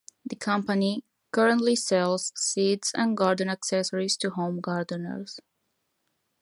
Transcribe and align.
The 0.25 0.35
company 0.35 1.03
currently 1.31 1.75
sells 1.75 2.33
seeds 2.35 2.91
and 2.95 3.15
garden 3.15 3.49
accessories 3.49 4.17
to 4.17 4.31
home 4.31 4.59
gardeners. 4.59 5.39